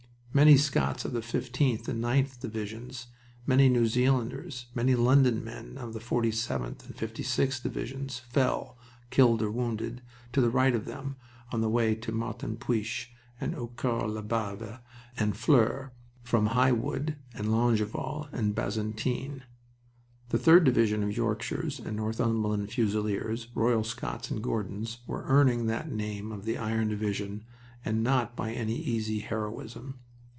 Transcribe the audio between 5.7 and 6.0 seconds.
of the